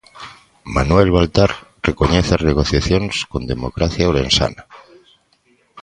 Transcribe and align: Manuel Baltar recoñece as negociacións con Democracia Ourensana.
Manuel 0.75 1.09
Baltar 1.15 1.51
recoñece 1.89 2.31
as 2.33 2.45
negociacións 2.49 3.13
con 3.31 3.41
Democracia 3.53 4.07
Ourensana. 4.09 4.63